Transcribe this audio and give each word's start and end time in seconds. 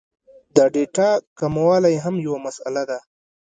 د 0.55 0.57
ډېټا 0.73 1.11
کموالی 1.39 1.95
هم 2.03 2.15
یو 2.27 2.35
مسئله 2.45 2.83
ده 2.89 2.99